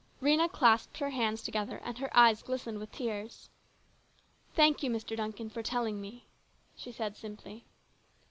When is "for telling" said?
5.51-6.01